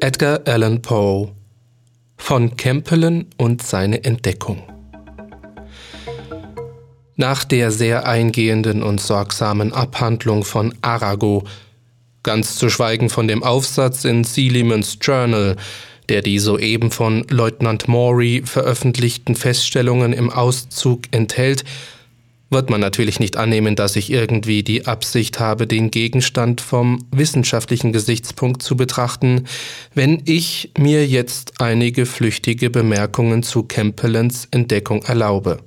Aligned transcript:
Edgar 0.00 0.40
Allan 0.44 0.82
Poe 0.82 1.32
von 2.18 2.56
Campbellen 2.56 3.30
und 3.38 3.62
seine 3.62 4.04
Entdeckung. 4.04 4.62
Nach 7.16 7.44
der 7.44 7.70
sehr 7.70 8.06
eingehenden 8.06 8.82
und 8.82 9.00
sorgsamen 9.00 9.72
Abhandlung 9.72 10.44
von 10.44 10.74
Arago, 10.82 11.44
ganz 12.22 12.56
zu 12.56 12.68
schweigen 12.68 13.08
von 13.08 13.26
dem 13.26 13.42
Aufsatz 13.42 14.04
in 14.04 14.24
Sealimans 14.24 14.98
Journal, 15.00 15.56
der 16.10 16.20
die 16.20 16.38
soeben 16.38 16.90
von 16.90 17.24
Leutnant 17.30 17.88
Maury 17.88 18.42
veröffentlichten 18.44 19.34
Feststellungen 19.34 20.12
im 20.12 20.28
Auszug 20.28 21.04
enthält, 21.10 21.64
wird 22.50 22.70
man 22.70 22.80
natürlich 22.80 23.18
nicht 23.18 23.36
annehmen, 23.36 23.74
dass 23.74 23.96
ich 23.96 24.10
irgendwie 24.10 24.62
die 24.62 24.86
Absicht 24.86 25.40
habe, 25.40 25.66
den 25.66 25.90
Gegenstand 25.90 26.60
vom 26.60 27.04
wissenschaftlichen 27.10 27.92
Gesichtspunkt 27.92 28.62
zu 28.62 28.76
betrachten, 28.76 29.44
wenn 29.94 30.22
ich 30.24 30.72
mir 30.78 31.06
jetzt 31.06 31.60
einige 31.60 32.06
flüchtige 32.06 32.70
Bemerkungen 32.70 33.42
zu 33.42 33.64
Campbellens 33.64 34.46
Entdeckung 34.50 35.02
erlaube. 35.02 35.58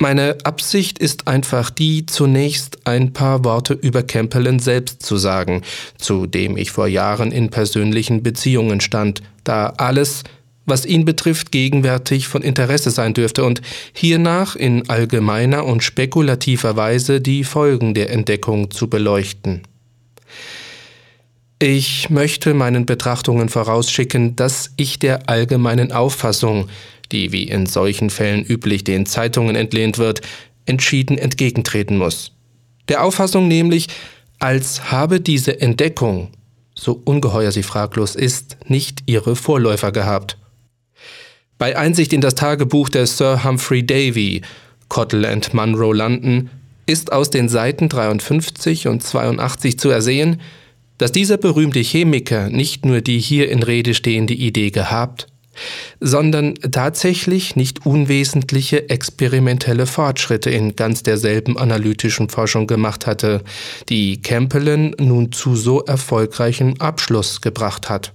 Meine 0.00 0.36
Absicht 0.44 1.00
ist 1.00 1.26
einfach 1.26 1.70
die, 1.70 2.06
zunächst 2.06 2.86
ein 2.86 3.12
paar 3.12 3.44
Worte 3.44 3.74
über 3.74 4.04
Campbellen 4.04 4.60
selbst 4.60 5.02
zu 5.02 5.16
sagen, 5.16 5.62
zu 5.96 6.26
dem 6.26 6.56
ich 6.56 6.70
vor 6.70 6.86
Jahren 6.86 7.32
in 7.32 7.50
persönlichen 7.50 8.22
Beziehungen 8.22 8.80
stand, 8.80 9.22
da 9.42 9.74
alles, 9.76 10.22
was 10.68 10.86
ihn 10.86 11.04
betrifft, 11.04 11.52
gegenwärtig 11.52 12.28
von 12.28 12.42
Interesse 12.42 12.90
sein 12.90 13.14
dürfte 13.14 13.44
und 13.44 13.62
hiernach 13.92 14.56
in 14.56 14.88
allgemeiner 14.88 15.64
und 15.64 15.82
spekulativer 15.82 16.76
Weise 16.76 17.20
die 17.20 17.44
Folgen 17.44 17.94
der 17.94 18.10
Entdeckung 18.10 18.70
zu 18.70 18.88
beleuchten. 18.88 19.62
Ich 21.60 22.08
möchte 22.08 22.54
meinen 22.54 22.86
Betrachtungen 22.86 23.48
vorausschicken, 23.48 24.36
dass 24.36 24.70
ich 24.76 25.00
der 25.00 25.28
allgemeinen 25.28 25.90
Auffassung, 25.90 26.68
die 27.10 27.32
wie 27.32 27.44
in 27.44 27.66
solchen 27.66 28.10
Fällen 28.10 28.44
üblich 28.44 28.84
den 28.84 29.06
Zeitungen 29.06 29.56
entlehnt 29.56 29.98
wird, 29.98 30.20
entschieden 30.66 31.18
entgegentreten 31.18 31.96
muss. 31.96 32.32
Der 32.88 33.02
Auffassung 33.02 33.48
nämlich, 33.48 33.88
als 34.38 34.92
habe 34.92 35.20
diese 35.20 35.60
Entdeckung, 35.60 36.28
so 36.74 37.00
ungeheuer 37.04 37.50
sie 37.50 37.64
fraglos 37.64 38.14
ist, 38.14 38.56
nicht 38.66 39.02
ihre 39.06 39.34
Vorläufer 39.34 39.90
gehabt. 39.90 40.38
Bei 41.58 41.76
Einsicht 41.76 42.12
in 42.12 42.20
das 42.20 42.36
Tagebuch 42.36 42.88
des 42.88 43.16
Sir 43.16 43.42
Humphrey 43.42 43.84
Davy, 43.84 44.42
Cottle 44.88 45.28
and 45.28 45.52
Munro 45.52 45.92
London, 45.92 46.50
ist 46.86 47.12
aus 47.12 47.30
den 47.30 47.48
Seiten 47.48 47.88
53 47.88 48.86
und 48.86 49.02
82 49.02 49.76
zu 49.76 49.90
ersehen, 49.90 50.40
dass 50.98 51.10
dieser 51.10 51.36
berühmte 51.36 51.80
Chemiker 51.80 52.48
nicht 52.48 52.86
nur 52.86 53.00
die 53.00 53.18
hier 53.18 53.50
in 53.50 53.64
Rede 53.64 53.94
stehende 53.94 54.34
Idee 54.34 54.70
gehabt, 54.70 55.26
sondern 56.00 56.54
tatsächlich 56.54 57.56
nicht 57.56 57.84
unwesentliche 57.84 58.88
experimentelle 58.88 59.86
Fortschritte 59.86 60.50
in 60.50 60.76
ganz 60.76 61.02
derselben 61.02 61.58
analytischen 61.58 62.28
Forschung 62.28 62.68
gemacht 62.68 63.06
hatte, 63.06 63.42
die 63.88 64.22
Campbellen 64.22 64.94
nun 65.00 65.32
zu 65.32 65.56
so 65.56 65.84
erfolgreichem 65.84 66.74
Abschluss 66.78 67.40
gebracht 67.40 67.90
hat. 67.90 68.12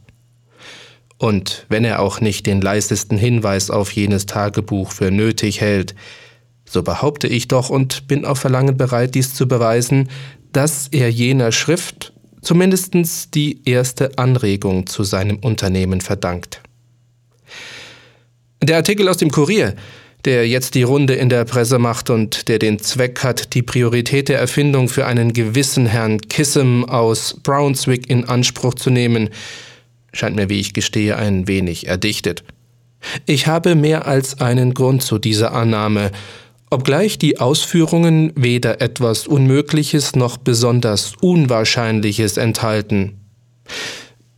Und 1.24 1.66
wenn 1.70 1.86
er 1.86 2.02
auch 2.02 2.20
nicht 2.20 2.48
den 2.48 2.60
leisesten 2.60 3.18
Hinweis 3.18 3.70
auf 3.70 3.94
jenes 3.94 4.26
Tagebuch 4.26 4.92
für 4.92 5.10
nötig 5.10 5.62
hält, 5.62 5.96
so 6.66 6.84
behaupte 6.84 7.30
ich 7.30 7.48
doch 7.48 7.70
und 7.70 8.10
bin 8.10 8.26
auf 8.26 8.40
Verlangen 8.40 8.76
bereit, 8.76 9.16
dies 9.16 9.34
zu 9.34 9.48
beweisen, 9.48 10.10
dass 10.52 10.90
er 10.92 11.10
jener 11.10 11.54
Schrift 11.54 12.12
zumindest 12.42 13.36
die 13.36 13.62
erste 13.64 14.18
Anregung 14.18 14.86
zu 14.86 15.06
seinem 15.06 15.38
Unternehmen 15.38 16.02
verdankt. 16.02 16.60
Der 18.62 18.76
Artikel 18.76 19.08
aus 19.08 19.16
dem 19.16 19.32
Kurier, 19.32 19.76
der 20.26 20.46
jetzt 20.46 20.76
die 20.76 20.84
Runde 20.84 21.14
in 21.14 21.30
der 21.30 21.46
Presse 21.46 21.80
macht 21.80 22.10
und 22.10 22.50
der 22.50 22.60
den 22.60 22.80
Zweck 22.80 23.24
hat, 23.24 23.54
die 23.54 23.62
Priorität 23.62 24.28
der 24.28 24.40
Erfindung 24.40 24.90
für 24.90 25.06
einen 25.06 25.32
gewissen 25.32 25.86
Herrn 25.86 26.20
Kissem 26.20 26.84
aus 26.84 27.40
Brownswick 27.42 28.10
in 28.10 28.26
Anspruch 28.26 28.74
zu 28.74 28.90
nehmen, 28.90 29.30
scheint 30.14 30.36
mir, 30.36 30.50
wie 30.50 30.60
ich 30.60 30.74
gestehe, 30.74 31.18
ein 31.18 31.48
wenig 31.48 31.88
erdichtet. 31.88 32.44
Ich 33.26 33.48
habe 33.48 33.76
mehr 33.76 34.08
als 34.08 34.40
einen 34.40 34.74
Grund 34.74 35.04
zu 35.04 35.20
dieser 35.20 35.54
Annahme, 35.54 36.12
obgleich 36.70 37.20
die 37.20 37.40
Ausführungen 37.40 38.32
weder 38.36 38.82
etwas 38.82 39.28
Unmögliches 39.28 40.16
noch 40.16 40.38
besonders 40.38 41.14
Unwahrscheinliches 41.22 42.38
enthalten. 42.38 43.20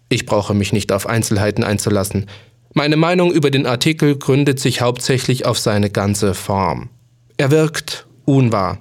Ich 0.10 0.26
brauche 0.26 0.54
mich 0.54 0.74
nicht 0.74 0.92
auf 0.92 1.08
Einzelheiten 1.08 1.64
einzulassen. 1.64 2.26
Meine 2.74 2.98
Meinung 2.98 3.32
über 3.32 3.52
den 3.52 3.66
Artikel 3.66 4.18
gründet 4.18 4.60
sich 4.60 4.82
hauptsächlich 4.82 5.46
auf 5.46 5.58
seine 5.58 5.90
ganze 5.90 6.34
Form. 6.34 6.90
Er 7.38 7.52
wirkt 7.52 8.06
unwahr. 8.26 8.80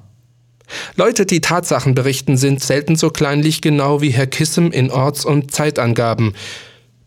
Leute, 0.96 1.26
die 1.26 1.40
Tatsachen 1.40 1.94
berichten, 1.94 2.36
sind 2.36 2.60
selten 2.60 2.96
so 2.96 3.10
kleinlich 3.10 3.60
genau 3.60 4.00
wie 4.00 4.10
Herr 4.10 4.26
Kissem 4.26 4.72
in 4.72 4.90
Orts- 4.90 5.24
und 5.24 5.52
Zeitangaben, 5.52 6.34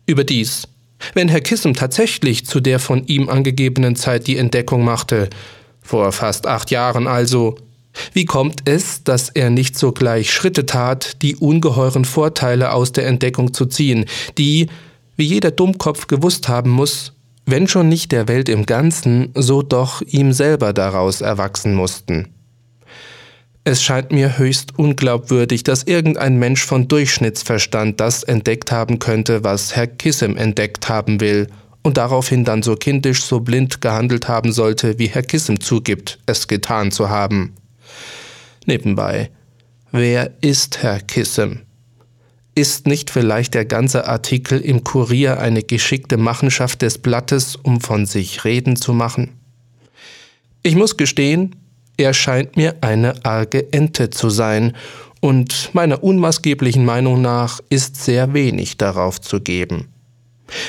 Überdies, 0.08 0.66
wenn 1.14 1.28
Herr 1.28 1.42
Kissem 1.42 1.74
tatsächlich 1.74 2.46
zu 2.46 2.60
der 2.60 2.78
von 2.78 3.06
ihm 3.06 3.28
angegebenen 3.28 3.94
Zeit 3.94 4.26
die 4.26 4.38
Entdeckung 4.38 4.82
machte, 4.84 5.28
vor 5.82 6.12
fast 6.12 6.46
acht 6.46 6.70
Jahren 6.70 7.06
also, 7.06 7.56
wie 8.14 8.24
kommt 8.24 8.68
es, 8.68 9.04
dass 9.04 9.28
er 9.28 9.50
nicht 9.50 9.78
sogleich 9.78 10.32
Schritte 10.32 10.64
tat, 10.64 11.20
die 11.22 11.36
ungeheuren 11.36 12.04
Vorteile 12.04 12.72
aus 12.72 12.92
der 12.92 13.06
Entdeckung 13.06 13.52
zu 13.52 13.66
ziehen, 13.66 14.06
die, 14.38 14.68
wie 15.16 15.24
jeder 15.26 15.50
Dummkopf 15.50 16.06
gewusst 16.06 16.48
haben 16.48 16.70
muss, 16.70 17.12
wenn 17.44 17.68
schon 17.68 17.88
nicht 17.88 18.10
der 18.12 18.28
Welt 18.28 18.48
im 18.48 18.64
Ganzen, 18.64 19.30
so 19.34 19.62
doch 19.62 20.00
ihm 20.02 20.32
selber 20.32 20.72
daraus 20.72 21.20
erwachsen 21.20 21.74
mussten? 21.74 22.28
Es 23.64 23.82
scheint 23.82 24.12
mir 24.12 24.38
höchst 24.38 24.78
unglaubwürdig, 24.78 25.62
dass 25.62 25.82
irgendein 25.82 26.38
Mensch 26.38 26.64
von 26.64 26.88
Durchschnittsverstand 26.88 28.00
das 28.00 28.22
entdeckt 28.22 28.72
haben 28.72 28.98
könnte, 28.98 29.44
was 29.44 29.76
Herr 29.76 29.86
Kissem 29.86 30.36
entdeckt 30.36 30.88
haben 30.88 31.20
will, 31.20 31.48
und 31.82 31.96
daraufhin 31.96 32.44
dann 32.44 32.62
so 32.62 32.76
kindisch, 32.76 33.22
so 33.22 33.40
blind 33.40 33.80
gehandelt 33.80 34.28
haben 34.28 34.52
sollte, 34.52 34.98
wie 34.98 35.06
Herr 35.06 35.22
Kissem 35.22 35.60
zugibt, 35.60 36.18
es 36.26 36.48
getan 36.48 36.90
zu 36.90 37.08
haben. 37.08 37.54
Nebenbei, 38.66 39.30
wer 39.90 40.34
ist 40.42 40.82
Herr 40.82 41.00
Kissem? 41.00 41.60
Ist 42.54 42.86
nicht 42.86 43.10
vielleicht 43.10 43.54
der 43.54 43.64
ganze 43.64 44.06
Artikel 44.06 44.60
im 44.60 44.82
Kurier 44.82 45.38
eine 45.38 45.62
geschickte 45.62 46.16
Machenschaft 46.16 46.82
des 46.82 46.98
Blattes, 46.98 47.56
um 47.56 47.80
von 47.80 48.04
sich 48.04 48.44
reden 48.44 48.76
zu 48.76 48.92
machen? 48.92 49.38
Ich 50.62 50.74
muss 50.74 50.96
gestehen, 50.96 51.54
er 51.98 52.14
scheint 52.14 52.56
mir 52.56 52.76
eine 52.80 53.24
arge 53.24 53.70
Ente 53.72 54.08
zu 54.08 54.30
sein, 54.30 54.74
und 55.20 55.70
meiner 55.72 56.04
unmaßgeblichen 56.04 56.84
Meinung 56.84 57.20
nach 57.20 57.58
ist 57.70 57.96
sehr 57.96 58.34
wenig 58.34 58.76
darauf 58.76 59.20
zu 59.20 59.40
geben. 59.40 59.88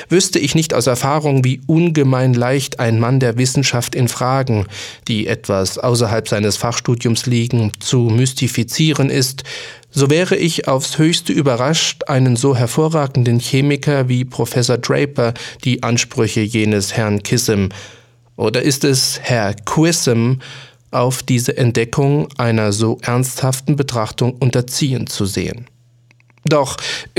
Wüsste 0.08 0.38
ich 0.38 0.54
nicht 0.54 0.74
aus 0.74 0.86
Erfahrung, 0.86 1.44
wie 1.44 1.60
ungemein 1.66 2.34
leicht 2.34 2.80
ein 2.80 3.00
Mann 3.00 3.20
der 3.20 3.38
Wissenschaft 3.38 3.94
in 3.94 4.08
Fragen, 4.08 4.66
die 5.08 5.26
etwas 5.26 5.78
außerhalb 5.78 6.28
seines 6.28 6.56
Fachstudiums 6.56 7.26
liegen, 7.26 7.72
zu 7.78 8.10
mystifizieren 8.10 9.08
ist, 9.08 9.44
so 9.90 10.10
wäre 10.10 10.36
ich 10.36 10.68
aufs 10.68 10.98
höchste 10.98 11.32
überrascht, 11.32 12.04
einen 12.08 12.36
so 12.36 12.54
hervorragenden 12.54 13.40
Chemiker 13.40 14.08
wie 14.08 14.24
Professor 14.24 14.78
Draper 14.78 15.34
die 15.64 15.82
Ansprüche 15.82 16.42
jenes 16.42 16.96
Herrn 16.96 17.22
Kissem, 17.22 17.70
oder 18.36 18.62
ist 18.62 18.84
es 18.84 19.18
Herr 19.22 19.54
Quissem, 19.54 20.40
auf 20.90 21.22
diese 21.22 21.56
Entdeckung 21.56 22.28
einer 22.36 22.72
so 22.72 22.98
ernsthaften 23.02 23.76
Betrachtung 23.76 24.34
unterziehen 24.34 25.06
zu 25.06 25.26
sehen. 25.26 25.66
Doch 26.44 26.76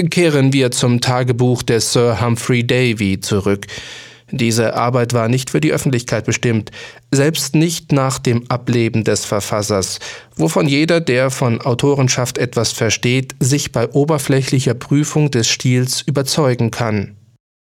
kehren 0.10 0.52
wir 0.52 0.72
zum 0.72 1.00
Tagebuch 1.00 1.64
des 1.64 1.94
Sir 1.94 2.22
Humphrey 2.22 2.66
Davy 2.66 3.20
zurück. 3.20 3.68
Diese 4.32 4.76
Arbeit 4.76 5.14
war 5.14 5.28
nicht 5.28 5.50
für 5.50 5.60
die 5.60 5.74
Öffentlichkeit 5.74 6.26
bestimmt, 6.26 6.72
selbst 7.12 7.54
nicht 7.54 7.92
nach 7.92 8.18
dem 8.18 8.50
Ableben 8.50 9.04
des 9.04 9.26
Verfassers, 9.26 10.00
wovon 10.38 10.68
jeder, 10.68 11.02
der 11.02 11.30
von 11.30 11.60
Autorenschaft 11.60 12.38
etwas 12.38 12.72
versteht, 12.72 13.36
sich 13.40 13.74
bei 13.74 13.90
oberflächlicher 13.90 14.74
Prüfung 14.74 15.32
des 15.32 15.50
Stils 15.50 16.02
überzeugen 16.02 16.72
kann. 16.72 17.18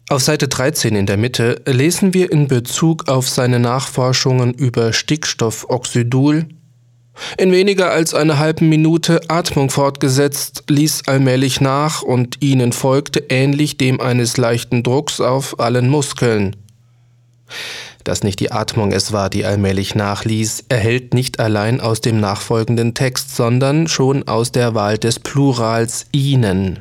Auf 0.07 0.21
Seite 0.21 0.47
13 0.47 0.95
in 0.95 1.07
der 1.07 1.17
Mitte 1.17 1.61
lesen 1.65 2.13
wir 2.13 2.31
in 2.31 2.47
Bezug 2.47 3.07
auf 3.07 3.27
seine 3.27 3.59
Nachforschungen 3.59 4.53
über 4.53 4.93
Stickstoffoxidul 4.93 6.45
in 7.37 7.51
weniger 7.51 7.91
als 7.91 8.13
einer 8.13 8.39
halben 8.39 8.69
Minute 8.69 9.21
Atmung 9.29 9.69
fortgesetzt, 9.69 10.63
ließ 10.69 11.07
allmählich 11.07 11.61
nach 11.61 12.01
und 12.01 12.41
ihnen 12.41 12.73
folgte 12.73 13.23
ähnlich 13.29 13.77
dem 13.77 13.99
eines 14.01 14.37
leichten 14.37 14.83
Drucks 14.83 15.21
auf 15.21 15.59
allen 15.59 15.89
Muskeln. 15.89 16.55
Dass 18.03 18.21
nicht 18.21 18.39
die 18.39 18.51
Atmung 18.51 18.91
es 18.91 19.11
war, 19.11 19.29
die 19.29 19.45
allmählich 19.45 19.95
nachließ, 19.95 20.65
erhält 20.69 21.13
nicht 21.13 21.39
allein 21.39 21.81
aus 21.81 22.01
dem 22.01 22.19
nachfolgenden 22.19 22.93
Text, 22.93 23.35
sondern 23.35 23.87
schon 23.87 24.27
aus 24.27 24.51
der 24.51 24.75
Wahl 24.75 24.97
des 24.97 25.19
Plurals 25.19 26.05
ihnen. 26.11 26.79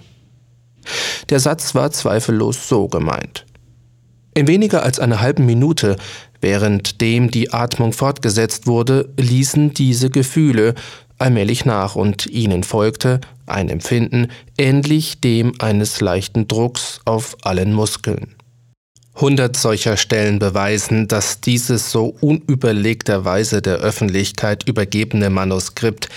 Der 1.31 1.41
Satz 1.41 1.75
war 1.75 1.91
zweifellos 1.91 2.69
so 2.69 2.89
gemeint. 2.89 3.47
In 4.35 4.49
weniger 4.49 4.83
als 4.83 4.99
einer 4.99 5.21
halben 5.21 5.47
Minute, 5.47 5.97
währenddem 6.41 7.31
die 7.31 7.53
Atmung 7.53 7.93
fortgesetzt 7.93 8.67
wurde, 8.67 9.09
ließen 9.17 9.75
diese 9.75 10.11
Gefühle 10.11 10.75
allmählich 11.19 11.65
nach 11.65 11.95
und 11.95 12.27
ihnen 12.27 12.65
folgte 12.65 13.21
ein 13.47 13.69
Empfinden 13.69 14.29
ähnlich 14.59 15.21
dem 15.21 15.53
eines 15.61 16.01
leichten 16.01 16.49
Drucks 16.49 17.01
auf 17.05 17.37
allen 17.43 17.73
Muskeln. 17.73 18.35
Hundert 19.17 19.57
solcher 19.57 19.97
Stellen 19.97 20.41
beweisen, 20.41 21.07
dass 21.07 21.41
dieses 21.41 21.93
so 21.93 22.17
unüberlegterweise 22.21 23.63
der 23.63 23.77
Öffentlichkeit 23.77 24.67
übergebene 24.67 25.31
Manuskript 25.31 26.09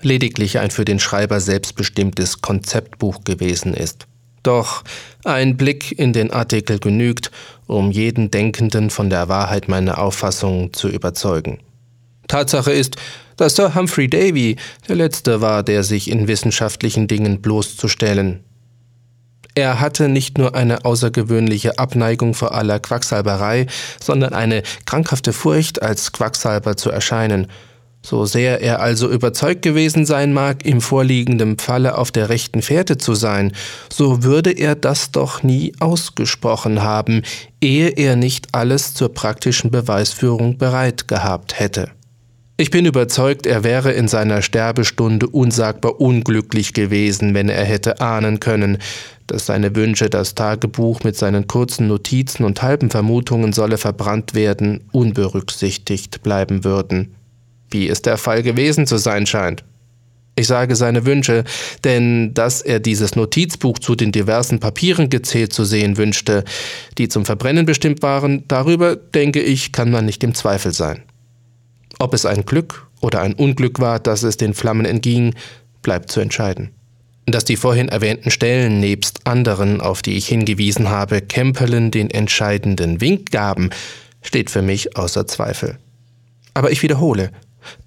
lediglich 0.00 0.58
ein 0.58 0.70
für 0.70 0.86
den 0.86 1.00
Schreiber 1.00 1.40
selbstbestimmtes 1.40 2.40
Konzeptbuch 2.40 3.24
gewesen 3.24 3.74
ist. 3.74 4.06
Doch 4.44 4.84
ein 5.24 5.56
Blick 5.56 5.98
in 5.98 6.12
den 6.12 6.30
Artikel 6.30 6.78
genügt, 6.78 7.32
um 7.66 7.90
jeden 7.90 8.30
Denkenden 8.30 8.90
von 8.90 9.10
der 9.10 9.28
Wahrheit 9.28 9.68
meiner 9.68 9.98
Auffassung 9.98 10.72
zu 10.72 10.88
überzeugen. 10.88 11.58
Tatsache 12.28 12.72
ist, 12.72 12.96
dass 13.36 13.56
Sir 13.56 13.74
Humphrey 13.74 14.08
Davy 14.08 14.56
der 14.88 14.96
Letzte 14.96 15.40
war, 15.40 15.62
der 15.62 15.82
sich 15.82 16.10
in 16.10 16.28
wissenschaftlichen 16.28 17.08
Dingen 17.08 17.42
bloßzustellen. 17.42 18.44
Er 19.56 19.80
hatte 19.80 20.08
nicht 20.08 20.36
nur 20.36 20.54
eine 20.54 20.84
außergewöhnliche 20.84 21.78
Abneigung 21.78 22.34
vor 22.34 22.54
aller 22.54 22.80
Quacksalberei, 22.80 23.66
sondern 24.02 24.34
eine 24.34 24.62
krankhafte 24.84 25.32
Furcht, 25.32 25.80
als 25.80 26.12
Quacksalber 26.12 26.76
zu 26.76 26.90
erscheinen, 26.90 27.46
so 28.04 28.26
sehr 28.26 28.60
er 28.60 28.80
also 28.80 29.10
überzeugt 29.10 29.62
gewesen 29.62 30.04
sein 30.04 30.34
mag, 30.34 30.66
im 30.66 30.82
vorliegenden 30.82 31.58
Falle 31.58 31.96
auf 31.96 32.12
der 32.12 32.28
rechten 32.28 32.60
Fährte 32.60 32.98
zu 32.98 33.14
sein, 33.14 33.52
so 33.90 34.22
würde 34.22 34.50
er 34.50 34.74
das 34.74 35.10
doch 35.10 35.42
nie 35.42 35.72
ausgesprochen 35.80 36.82
haben, 36.82 37.22
ehe 37.62 37.88
er 37.88 38.16
nicht 38.16 38.48
alles 38.52 38.92
zur 38.92 39.14
praktischen 39.14 39.70
Beweisführung 39.70 40.58
bereit 40.58 41.08
gehabt 41.08 41.58
hätte. 41.58 41.90
Ich 42.58 42.70
bin 42.70 42.84
überzeugt, 42.84 43.46
er 43.46 43.64
wäre 43.64 43.92
in 43.92 44.06
seiner 44.06 44.42
Sterbestunde 44.42 45.26
unsagbar 45.26 45.98
unglücklich 45.98 46.74
gewesen, 46.74 47.34
wenn 47.34 47.48
er 47.48 47.64
hätte 47.64 48.00
ahnen 48.02 48.38
können, 48.38 48.78
dass 49.26 49.46
seine 49.46 49.74
Wünsche, 49.74 50.10
das 50.10 50.34
Tagebuch 50.34 51.02
mit 51.04 51.16
seinen 51.16 51.48
kurzen 51.48 51.88
Notizen 51.88 52.44
und 52.44 52.62
halben 52.62 52.90
Vermutungen 52.90 53.54
solle 53.54 53.78
verbrannt 53.78 54.34
werden, 54.34 54.84
unberücksichtigt 54.92 56.22
bleiben 56.22 56.64
würden 56.64 57.16
wie 57.74 57.88
es 57.88 58.00
der 58.00 58.16
Fall 58.16 58.42
gewesen 58.42 58.86
zu 58.86 58.96
sein 58.96 59.26
scheint. 59.26 59.64
Ich 60.36 60.46
sage 60.48 60.74
seine 60.74 61.06
Wünsche, 61.06 61.44
denn 61.84 62.34
dass 62.34 62.60
er 62.60 62.80
dieses 62.80 63.14
Notizbuch 63.14 63.78
zu 63.78 63.94
den 63.94 64.10
diversen 64.10 64.58
Papieren 64.58 65.10
gezählt 65.10 65.52
zu 65.52 65.64
sehen 65.64 65.96
wünschte, 65.96 66.44
die 66.98 67.08
zum 67.08 67.24
Verbrennen 67.24 67.66
bestimmt 67.66 68.02
waren, 68.02 68.44
darüber, 68.48 68.96
denke 68.96 69.40
ich, 69.40 69.70
kann 69.70 69.90
man 69.90 70.06
nicht 70.06 70.24
im 70.24 70.34
Zweifel 70.34 70.72
sein. 70.72 71.02
Ob 71.98 72.14
es 72.14 72.26
ein 72.26 72.44
Glück 72.44 72.88
oder 73.00 73.20
ein 73.20 73.34
Unglück 73.34 73.78
war, 73.78 74.00
dass 74.00 74.24
es 74.24 74.36
den 74.36 74.54
Flammen 74.54 74.86
entging, 74.86 75.34
bleibt 75.82 76.10
zu 76.10 76.18
entscheiden. 76.18 76.70
Dass 77.26 77.44
die 77.44 77.56
vorhin 77.56 77.88
erwähnten 77.88 78.30
Stellen 78.30 78.80
nebst 78.80 79.26
anderen, 79.26 79.80
auf 79.80 80.02
die 80.02 80.16
ich 80.16 80.26
hingewiesen 80.26 80.90
habe, 80.90 81.20
Kempelen 81.20 81.92
den 81.92 82.10
entscheidenden 82.10 83.00
Wink 83.00 83.30
gaben, 83.30 83.70
steht 84.20 84.50
für 84.50 84.62
mich 84.62 84.96
außer 84.96 85.26
Zweifel. 85.28 85.78
Aber 86.54 86.72
ich 86.72 86.82
wiederhole, 86.82 87.30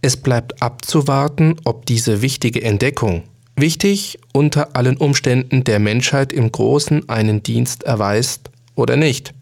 es 0.02 0.18
bleibt 0.18 0.62
abzuwarten, 0.62 1.56
ob 1.64 1.86
diese 1.86 2.22
wichtige 2.22 2.64
Entdeckung, 2.64 3.24
wichtig 3.56 4.20
unter 4.34 4.76
allen 4.76 4.98
Umständen 4.98 5.64
der 5.64 5.80
Menschheit 5.80 6.34
im 6.34 6.52
Großen 6.52 7.10
einen 7.10 7.44
Dienst 7.44 7.84
erweist 7.84 8.50
oder 8.76 8.96
nicht. 8.96 9.34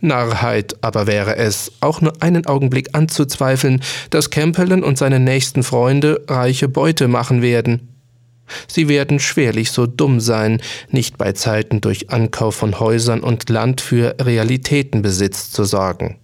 Narrheit 0.00 0.76
aber 0.80 1.06
wäre 1.06 1.36
es, 1.36 1.72
auch 1.80 2.00
nur 2.00 2.12
einen 2.20 2.46
Augenblick 2.46 2.88
anzuzweifeln, 2.94 3.82
dass 4.10 4.30
Campbellen 4.30 4.82
und 4.82 4.98
seine 4.98 5.20
nächsten 5.20 5.62
Freunde 5.62 6.24
reiche 6.28 6.68
Beute 6.68 7.08
machen 7.08 7.40
werden. 7.40 7.88
Sie 8.66 8.88
werden 8.88 9.20
schwerlich 9.20 9.70
so 9.70 9.86
dumm 9.86 10.18
sein, 10.18 10.60
nicht 10.90 11.18
bei 11.18 11.32
Zeiten 11.32 11.80
durch 11.80 12.10
Ankauf 12.10 12.56
von 12.56 12.80
Häusern 12.80 13.20
und 13.20 13.48
Land 13.48 13.80
für 13.80 14.16
Realitätenbesitz 14.20 15.52
zu 15.52 15.64
sorgen. 15.64 16.18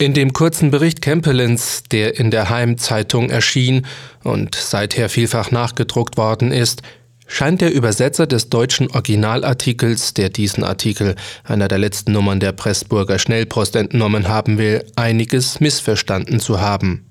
In 0.00 0.14
dem 0.14 0.32
kurzen 0.32 0.70
Bericht 0.70 1.02
Kempelins, 1.02 1.82
der 1.90 2.20
in 2.20 2.30
der 2.30 2.50
Heimzeitung 2.50 3.30
erschien 3.30 3.84
und 4.22 4.54
seither 4.54 5.08
vielfach 5.08 5.50
nachgedruckt 5.50 6.16
worden 6.16 6.52
ist, 6.52 6.82
scheint 7.26 7.60
der 7.60 7.74
Übersetzer 7.74 8.28
des 8.28 8.48
deutschen 8.48 8.88
Originalartikels, 8.92 10.14
der 10.14 10.28
diesen 10.28 10.62
Artikel 10.62 11.16
einer 11.42 11.66
der 11.66 11.78
letzten 11.78 12.12
Nummern 12.12 12.38
der 12.38 12.52
Pressburger 12.52 13.18
Schnellpost 13.18 13.74
entnommen 13.74 14.28
haben 14.28 14.56
will, 14.56 14.84
einiges 14.94 15.58
missverstanden 15.58 16.38
zu 16.38 16.60
haben. 16.60 17.04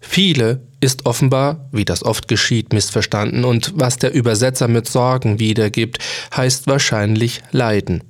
Viele 0.00 0.62
ist 0.80 1.04
offenbar, 1.04 1.68
wie 1.72 1.84
das 1.84 2.02
oft 2.02 2.26
geschieht, 2.26 2.72
missverstanden 2.72 3.44
und 3.44 3.74
was 3.76 3.98
der 3.98 4.14
Übersetzer 4.14 4.66
mit 4.66 4.88
Sorgen 4.88 5.38
wiedergibt, 5.38 5.98
heißt 6.34 6.66
wahrscheinlich 6.68 7.42
Leiden 7.50 8.02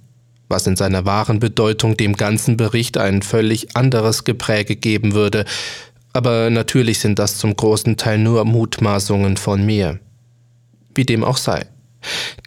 was 0.53 0.69
in 0.69 0.77
seiner 0.77 1.05
wahren 1.05 1.41
Bedeutung 1.41 1.97
dem 1.97 2.13
ganzen 2.13 2.57
Bericht 2.57 2.97
ein 2.97 3.23
völlig 3.23 3.75
anderes 3.77 4.23
Gepräge 4.23 4.77
geben 4.77 5.15
würde, 5.15 5.45
aber 6.13 6.51
natürlich 6.51 7.01
sind 7.01 7.19
das 7.19 7.39
zum 7.39 7.57
großen 7.57 7.97
Teil 7.97 8.19
nur 8.19 8.45
Mutmaßungen 8.45 9.37
von 9.37 9.67
mir. 9.67 9.99
Wie 10.95 11.05
dem 11.05 11.25
auch 11.25 11.39
sei. 11.39 11.67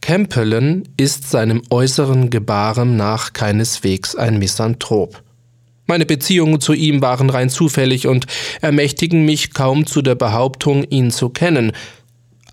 Campbellen 0.01 0.87
ist 0.97 1.29
seinem 1.29 1.61
äußeren 1.69 2.29
Gebaren 2.29 2.95
nach 2.95 3.33
keineswegs 3.33 4.15
ein 4.15 4.37
Misanthrop. 4.39 5.21
Meine 5.87 6.05
Beziehungen 6.05 6.59
zu 6.61 6.73
ihm 6.73 7.01
waren 7.01 7.29
rein 7.29 7.49
zufällig 7.49 8.07
und 8.07 8.25
ermächtigen 8.61 9.25
mich 9.25 9.53
kaum 9.53 9.85
zu 9.85 10.01
der 10.01 10.15
Behauptung, 10.15 10.83
ihn 10.83 11.11
zu 11.11 11.29
kennen, 11.29 11.71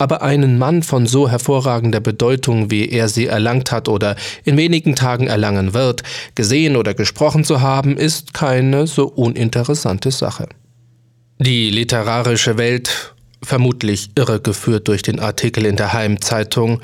aber 0.03 0.21
einen 0.23 0.59
Mann 0.59 0.83
von 0.83 1.07
so 1.07 1.29
hervorragender 1.29 2.01
Bedeutung, 2.01 2.73
wie 2.73 2.89
er 2.89 3.09
sie 3.09 3.27
erlangt 3.27 3.71
hat 3.71 3.89
oder 3.89 4.17
in 4.45 4.57
wenigen 4.57 4.97
Tagen 4.97 5.29
erlangen 5.29 5.75
wird, 5.75 6.03
gesehen 6.35 6.75
oder 6.75 6.93
gesprochen 6.93 7.45
zu 7.45 7.61
haben, 7.61 7.97
ist 7.97 8.35
keine 8.35 8.89
so 8.89 9.07
uninteressante 9.07 10.11
Sache. 10.11 10.49
Die 11.39 11.71
literarische 11.71 12.59
Welt, 12.59 13.15
vermutlich 13.45 14.11
irregeführt 14.17 14.89
durch 14.89 15.03
den 15.03 15.21
Artikel 15.21 15.65
in 15.67 15.77
der 15.77 15.93
Heimzeitung, 15.93 16.81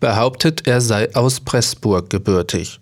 behauptet, 0.00 0.66
er 0.66 0.80
sei 0.80 1.14
aus 1.14 1.40
Pressburg 1.40 2.08
gebürtig. 2.08 2.80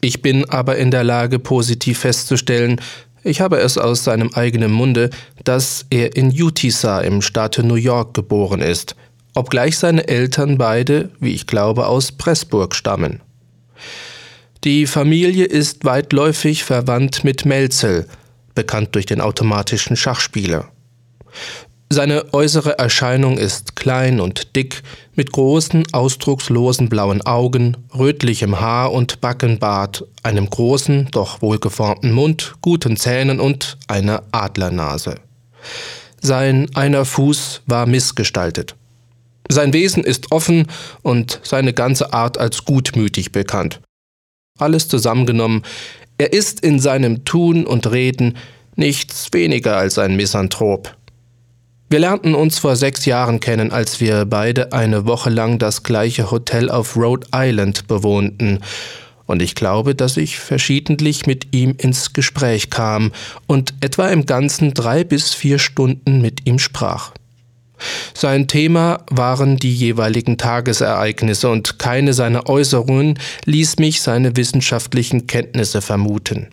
Ich 0.00 0.22
bin 0.22 0.48
aber 0.48 0.78
in 0.78 0.90
der 0.90 1.04
Lage, 1.04 1.38
positiv 1.38 1.98
festzustellen, 1.98 2.80
ich 3.24 3.40
habe 3.40 3.58
es 3.58 3.78
aus 3.78 4.04
seinem 4.04 4.30
eigenen 4.34 4.72
Munde, 4.72 5.10
dass 5.44 5.86
er 5.90 6.16
in 6.16 6.28
Utisa 6.30 7.00
im 7.00 7.22
Staate 7.22 7.62
New 7.62 7.76
York 7.76 8.14
geboren 8.14 8.60
ist, 8.60 8.96
obgleich 9.34 9.78
seine 9.78 10.08
Eltern 10.08 10.58
beide, 10.58 11.10
wie 11.20 11.32
ich 11.32 11.46
glaube, 11.46 11.86
aus 11.86 12.12
Pressburg 12.12 12.74
stammen. 12.74 13.20
Die 14.64 14.86
Familie 14.86 15.44
ist 15.44 15.84
weitläufig 15.84 16.64
verwandt 16.64 17.24
mit 17.24 17.44
Melzel, 17.44 18.06
bekannt 18.54 18.94
durch 18.94 19.06
den 19.06 19.20
automatischen 19.20 19.96
Schachspieler. 19.96 20.68
Seine 21.92 22.32
äußere 22.32 22.78
Erscheinung 22.78 23.36
ist 23.36 23.76
klein 23.76 24.18
und 24.18 24.56
dick, 24.56 24.82
mit 25.14 25.30
großen, 25.30 25.84
ausdruckslosen 25.92 26.88
blauen 26.88 27.20
Augen, 27.20 27.76
rötlichem 27.94 28.62
Haar 28.62 28.92
und 28.92 29.20
Backenbart, 29.20 30.02
einem 30.22 30.48
großen, 30.48 31.08
doch 31.10 31.42
wohlgeformten 31.42 32.10
Mund, 32.12 32.54
guten 32.62 32.96
Zähnen 32.96 33.40
und 33.40 33.76
einer 33.88 34.22
Adlernase. 34.32 35.16
Sein 36.22 36.70
einer 36.72 37.04
Fuß 37.04 37.60
war 37.66 37.84
missgestaltet. 37.84 38.74
Sein 39.50 39.74
Wesen 39.74 40.02
ist 40.02 40.32
offen 40.32 40.68
und 41.02 41.40
seine 41.42 41.74
ganze 41.74 42.14
Art 42.14 42.38
als 42.38 42.64
gutmütig 42.64 43.32
bekannt. 43.32 43.82
Alles 44.58 44.88
zusammengenommen, 44.88 45.62
er 46.16 46.32
ist 46.32 46.60
in 46.60 46.80
seinem 46.80 47.26
Tun 47.26 47.66
und 47.66 47.90
Reden 47.90 48.38
nichts 48.76 49.28
weniger 49.34 49.76
als 49.76 49.98
ein 49.98 50.16
Misanthrop. 50.16 50.96
Wir 51.92 51.98
lernten 51.98 52.34
uns 52.34 52.58
vor 52.58 52.74
sechs 52.74 53.04
Jahren 53.04 53.38
kennen, 53.38 53.70
als 53.70 54.00
wir 54.00 54.24
beide 54.24 54.72
eine 54.72 55.04
Woche 55.04 55.28
lang 55.28 55.58
das 55.58 55.82
gleiche 55.82 56.30
Hotel 56.30 56.70
auf 56.70 56.96
Rhode 56.96 57.26
Island 57.34 57.86
bewohnten. 57.86 58.60
Und 59.26 59.42
ich 59.42 59.54
glaube, 59.54 59.94
dass 59.94 60.16
ich 60.16 60.38
verschiedentlich 60.38 61.26
mit 61.26 61.54
ihm 61.54 61.74
ins 61.76 62.14
Gespräch 62.14 62.70
kam 62.70 63.12
und 63.46 63.74
etwa 63.82 64.08
im 64.08 64.24
Ganzen 64.24 64.72
drei 64.72 65.04
bis 65.04 65.34
vier 65.34 65.58
Stunden 65.58 66.22
mit 66.22 66.46
ihm 66.46 66.58
sprach. 66.58 67.10
Sein 68.14 68.48
Thema 68.48 69.04
waren 69.10 69.58
die 69.58 69.74
jeweiligen 69.74 70.38
Tagesereignisse 70.38 71.50
und 71.50 71.78
keine 71.78 72.14
seiner 72.14 72.48
Äußerungen 72.48 73.18
ließ 73.44 73.76
mich 73.76 74.00
seine 74.00 74.34
wissenschaftlichen 74.34 75.26
Kenntnisse 75.26 75.82
vermuten. 75.82 76.48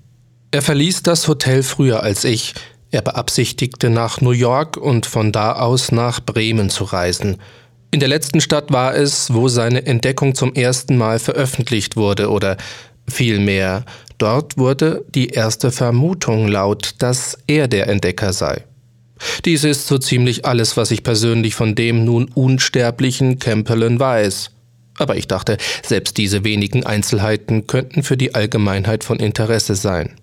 Er 0.52 0.64
verließ 0.64 1.02
das 1.04 1.30
Hotel 1.30 1.64
früher 1.64 2.04
als 2.04 2.26
ich, 2.26 2.56
er 2.92 3.02
beabsichtigte 3.02 3.90
nach 3.90 4.22
New 4.22 4.32
York 4.32 4.78
und 4.78 5.06
von 5.06 5.32
da 5.32 5.54
aus 5.54 5.92
nach 5.92 6.20
Bremen 6.20 6.70
zu 6.70 6.86
reisen. 6.86 7.38
In 7.92 8.00
der 8.00 8.10
letzten 8.10 8.42
Stadt 8.42 8.72
war 8.72 8.96
es, 8.96 9.34
wo 9.34 9.48
seine 9.48 9.86
Entdeckung 9.86 10.36
zum 10.36 10.54
ersten 10.54 10.98
Mal 10.98 11.20
veröffentlicht 11.20 11.96
wurde, 11.96 12.30
oder 12.30 12.58
vielmehr, 13.08 13.84
dort 14.18 14.58
wurde 14.58 15.06
die 15.16 15.30
erste 15.30 15.72
Vermutung 15.72 16.48
laut, 16.48 16.96
dass 17.00 17.38
er 17.48 17.68
der 17.68 17.88
Entdecker 17.88 18.34
sei. 18.34 18.64
Dies 19.46 19.64
ist 19.64 19.88
so 19.88 19.98
ziemlich 19.98 20.46
alles, 20.46 20.78
was 20.78 20.92
ich 20.92 21.04
persönlich 21.04 21.56
von 21.56 21.76
dem 21.76 22.06
nun 22.06 22.30
unsterblichen 22.34 23.40
Campbellen 23.40 24.00
weiß. 24.00 24.52
Aber 24.98 25.16
ich 25.16 25.28
dachte, 25.28 25.58
selbst 25.84 26.18
diese 26.18 26.44
wenigen 26.44 26.86
Einzelheiten 26.86 27.68
könnten 27.68 28.04
für 28.04 28.18
die 28.18 28.36
Allgemeinheit 28.36 29.04
von 29.04 29.18
Interesse 29.20 29.76
sein. 29.76 30.16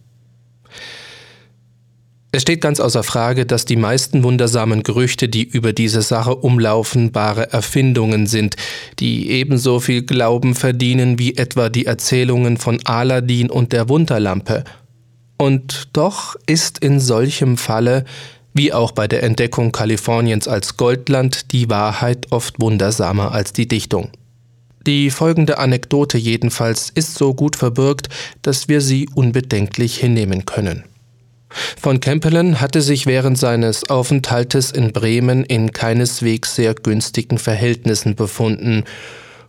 Es 2.32 2.42
steht 2.42 2.60
ganz 2.60 2.80
außer 2.80 3.02
Frage, 3.02 3.46
dass 3.46 3.64
die 3.64 3.76
meisten 3.76 4.22
wundersamen 4.22 4.82
Gerüchte, 4.82 5.28
die 5.28 5.44
über 5.44 5.72
diese 5.72 6.02
Sache 6.02 6.34
umlaufen, 6.34 7.12
bare 7.12 7.52
Erfindungen 7.52 8.26
sind, 8.26 8.56
die 8.98 9.30
ebenso 9.30 9.80
viel 9.80 10.02
Glauben 10.02 10.54
verdienen 10.54 11.18
wie 11.18 11.36
etwa 11.36 11.68
die 11.68 11.86
Erzählungen 11.86 12.56
von 12.56 12.84
Aladin 12.84 13.50
und 13.50 13.72
der 13.72 13.88
Wunderlampe. 13.88 14.64
Und 15.38 15.88
doch 15.92 16.36
ist 16.46 16.78
in 16.78 17.00
solchem 17.00 17.56
Falle, 17.56 18.04
wie 18.52 18.72
auch 18.72 18.92
bei 18.92 19.06
der 19.06 19.22
Entdeckung 19.22 19.70
Kaliforniens 19.70 20.48
als 20.48 20.76
Goldland, 20.76 21.52
die 21.52 21.68
Wahrheit 21.68 22.32
oft 22.32 22.60
wundersamer 22.60 23.32
als 23.32 23.52
die 23.52 23.68
Dichtung. 23.68 24.10
Die 24.86 25.10
folgende 25.10 25.58
Anekdote 25.58 26.16
jedenfalls 26.16 26.90
ist 26.90 27.16
so 27.16 27.34
gut 27.34 27.56
verbürgt, 27.56 28.08
dass 28.42 28.68
wir 28.68 28.80
sie 28.80 29.08
unbedenklich 29.14 29.96
hinnehmen 29.96 30.46
können. 30.46 30.84
Von 31.80 32.00
Kempelen 32.00 32.60
hatte 32.60 32.82
sich 32.82 33.06
während 33.06 33.38
seines 33.38 33.88
Aufenthaltes 33.88 34.70
in 34.70 34.92
Bremen 34.92 35.44
in 35.44 35.72
keineswegs 35.72 36.54
sehr 36.54 36.74
günstigen 36.74 37.38
Verhältnissen 37.38 38.14
befunden, 38.14 38.84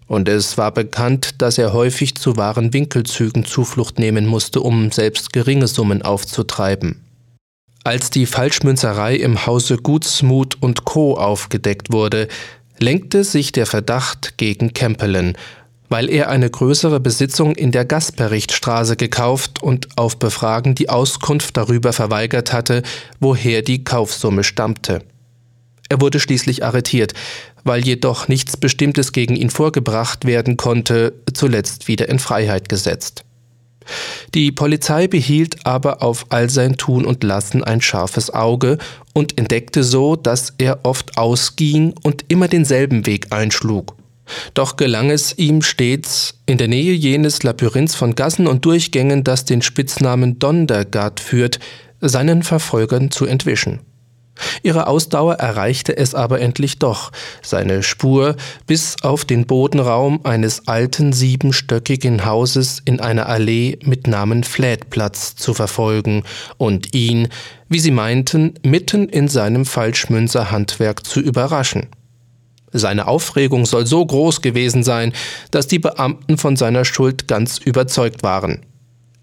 und 0.08 0.30
es 0.30 0.58
war 0.58 0.72
bekannt, 0.72 1.42
dass 1.42 1.58
er 1.58 1.74
häufig 1.74 2.16
zu 2.16 2.38
wahren 2.38 2.72
Winkelzügen 2.74 3.44
Zuflucht 3.44 4.00
nehmen 4.00 4.26
musste, 4.26 4.62
um 4.62 4.92
selbst 4.92 5.34
geringe 5.34 5.68
Summen 5.68 6.02
aufzutreiben. 6.02 7.04
Als 7.84 8.10
die 8.10 8.26
Falschmünzerei 8.26 9.16
im 9.16 9.46
Hause 9.46 9.78
Gutsmuth 9.78 10.62
und 10.62 10.86
Co. 10.86 11.18
aufgedeckt 11.18 11.92
wurde, 11.92 12.28
lenkte 12.80 13.24
sich 13.24 13.52
der 13.52 13.66
Verdacht 13.66 14.38
gegen 14.38 14.74
Kempelen, 14.74 15.38
weil 15.90 16.10
er 16.10 16.30
eine 16.30 16.50
größere 16.50 17.00
Besitzung 17.00 17.56
in 17.56 17.72
der 17.72 17.86
Gasperichtstraße 17.86 18.96
gekauft 18.96 19.62
und 19.62 19.98
auf 19.98 20.18
Befragen 20.18 20.76
die 20.76 20.90
Auskunft 20.90 21.58
darüber 21.58 21.94
verweigert 21.94 22.54
hatte, 22.54 22.84
woher 23.20 23.62
die 23.62 23.84
Kaufsumme 23.84 24.44
stammte. 24.44 25.02
Er 25.90 26.02
wurde 26.02 26.20
schließlich 26.20 26.66
arretiert, 26.66 27.14
weil 27.64 27.86
jedoch 27.86 28.28
nichts 28.28 28.58
Bestimmtes 28.58 29.12
gegen 29.12 29.36
ihn 29.36 29.50
vorgebracht 29.50 30.26
werden 30.26 30.58
konnte, 30.58 31.14
zuletzt 31.34 31.88
wieder 31.88 32.10
in 32.10 32.20
Freiheit 32.20 32.70
gesetzt. 32.70 33.24
Die 34.34 34.52
Polizei 34.52 35.08
behielt 35.08 35.66
aber 35.66 36.04
auf 36.04 36.26
all 36.30 36.50
sein 36.50 36.76
Tun 36.76 37.06
und 37.06 37.24
Lassen 37.24 37.64
ein 37.64 37.80
scharfes 37.80 38.34
Auge 38.34 38.80
und 39.14 39.38
entdeckte 39.38 39.84
so, 39.84 40.18
dass 40.18 40.54
er 40.58 40.80
oft 40.84 41.18
ausging 41.18 41.94
und 42.04 42.26
immer 42.28 42.50
denselben 42.50 43.06
Weg 43.06 43.32
einschlug. 43.32 43.96
Doch 44.54 44.76
gelang 44.76 45.10
es 45.10 45.38
ihm 45.38 45.62
stets, 45.62 46.36
in 46.46 46.58
der 46.58 46.68
Nähe 46.68 46.94
jenes 46.94 47.44
Labyrinths 47.44 47.96
von 47.96 48.16
Gassen 48.16 48.48
und 48.48 48.66
Durchgängen, 48.66 49.24
das 49.24 49.46
den 49.46 49.62
Spitznamen 49.62 50.40
Dondergard 50.40 51.20
führt, 51.20 51.60
seinen 52.02 52.44
Verfolgern 52.44 53.12
zu 53.12 53.26
entwischen. 53.26 53.80
Ihre 54.64 54.88
Ausdauer 54.88 55.36
erreichte 55.36 55.98
es 55.98 56.14
aber 56.14 56.40
endlich 56.42 56.80
doch, 56.80 57.12
seine 57.42 57.84
Spur 57.84 58.36
bis 58.66 58.98
auf 59.02 59.26
den 59.26 59.46
Bodenraum 59.46 60.22
eines 60.26 60.68
alten 60.68 61.14
siebenstöckigen 61.14 62.26
Hauses 62.26 62.82
in 62.86 63.00
einer 63.00 63.28
Allee 63.28 63.78
mit 63.84 64.08
Namen 64.08 64.44
Flätplatz 64.44 65.36
zu 65.36 65.54
verfolgen 65.54 66.24
und 66.58 66.96
ihn, 66.96 67.30
wie 67.70 67.80
sie 67.80 67.92
meinten, 67.92 68.54
mitten 68.64 69.10
in 69.10 69.28
seinem 69.28 69.66
Falschmünzerhandwerk 69.66 71.06
zu 71.06 71.20
überraschen. 71.20 71.88
Seine 72.72 73.08
Aufregung 73.08 73.66
soll 73.66 73.86
so 73.86 74.06
groß 74.06 74.42
gewesen 74.42 74.84
sein, 74.84 75.14
dass 75.52 75.68
die 75.68 75.80
Beamten 75.80 76.38
von 76.38 76.56
seiner 76.56 76.86
Schuld 76.86 77.28
ganz 77.28 77.58
überzeugt 77.60 78.24
waren. 78.24 78.66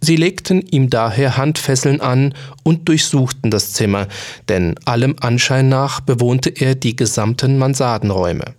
Sie 0.00 0.16
legten 0.16 0.60
ihm 0.60 0.90
daher 0.90 1.38
Handfesseln 1.38 2.02
an 2.02 2.34
und 2.62 2.88
durchsuchten 2.88 3.50
das 3.50 3.72
Zimmer, 3.72 4.06
denn 4.48 4.74
allem 4.84 5.16
Anschein 5.20 5.70
nach 5.70 6.00
bewohnte 6.00 6.50
er 6.50 6.74
die 6.74 6.94
gesamten 6.94 7.56
Mansardenräume. 7.56 8.54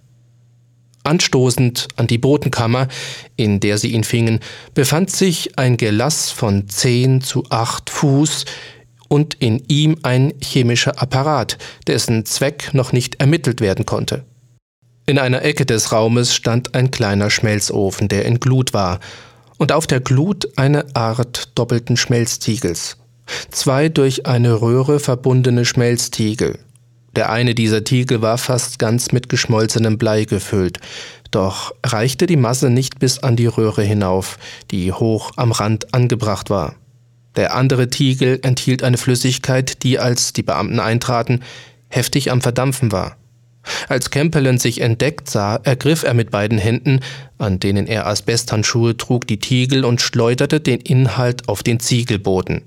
Anstoßend 1.04 1.88
an 1.98 2.08
die 2.08 2.18
Botenkammer, 2.18 2.88
in 3.36 3.60
der 3.60 3.77
sie 3.77 3.92
ihn 3.92 4.04
fingen, 4.04 4.39
befand 4.74 5.12
sich 5.12 5.60
ein 5.60 5.77
Gelass 5.77 6.32
von 6.32 6.68
zehn 6.68 7.22
zu 7.22 7.44
acht 7.51 7.92
Fuß 7.92 8.46
und 9.08 9.36
in 9.36 9.63
ihm 9.68 9.98
ein 10.01 10.34
chemischer 10.42 11.00
Apparat, 11.00 11.60
dessen 11.86 12.25
Zweck 12.25 12.74
noch 12.74 12.92
nicht 12.92 13.20
ermittelt 13.20 13.62
werden 13.62 13.86
konnte. 13.86 14.25
In 15.07 15.19
einer 15.19 15.43
Ecke 15.43 15.67
des 15.67 15.91
Raumes 15.91 16.33
stand 16.33 16.74
ein 16.74 16.89
kleiner 16.89 17.29
Schmelzofen, 17.29 18.07
der 18.07 18.25
in 18.25 18.39
Glut 18.39 18.74
war, 18.74 19.00
und 19.57 19.71
auf 19.71 19.85
der 19.85 20.00
Glut 20.00 20.57
eine 20.57 20.95
Art 20.95 21.50
doppelten 21.55 21.95
Schmelztiegels. 21.95 22.97
Zwei 23.51 23.89
durch 23.89 24.25
eine 24.25 24.62
Röhre 24.62 25.00
verbundene 25.00 25.63
Schmelztiegel. 25.65 26.57
Der 27.15 27.29
eine 27.29 27.53
dieser 27.53 27.83
Tiegel 27.83 28.21
war 28.21 28.38
fast 28.38 28.79
ganz 28.79 29.12
mit 29.12 29.29
geschmolzenem 29.29 29.97
Blei 29.97 30.25
gefüllt, 30.25 30.79
doch 31.29 31.74
reichte 31.85 32.25
die 32.25 32.35
Masse 32.35 32.69
nicht 32.69 33.00
bis 33.00 33.19
an 33.19 33.35
die 33.35 33.47
Röhre 33.47 33.83
hinauf, 33.83 34.38
die 34.71 34.91
hoch 34.91 35.31
am 35.35 35.51
Rand 35.51 35.93
angebracht 35.93 36.50
war. 36.50 36.75
Der 37.35 37.53
andere 37.53 37.89
Tiegel 37.89 38.39
enthielt 38.41 38.83
eine 38.83 38.97
Flüssigkeit, 38.97 39.83
die, 39.83 40.00
als 40.00 40.33
die 40.33 40.43
Beamten 40.43 40.79
eintraten, 40.79 41.41
heftig 41.89 42.31
am 42.31 42.41
Verdampfen 42.41 42.91
war. 42.91 43.17
Als 43.88 44.12
Kempelen 44.12 44.57
sich 44.57 44.81
entdeckt 44.81 45.29
sah, 45.29 45.60
ergriff 45.63 46.03
er 46.03 46.13
mit 46.13 46.31
beiden 46.31 46.57
Händen, 46.57 47.00
an 47.38 47.60
denen 47.60 47.88
er 47.88 48.07
Asbesthandschuhe 48.07 48.98
trug, 48.98 49.27
die 49.27 49.39
Tiegel 49.39 49.86
und 49.86 50.01
schleuderte 50.01 50.60
den 50.60 50.79
Inhalt 50.81 51.48
auf 51.50 51.63
den 51.63 51.79
Ziegelboden. 51.79 52.62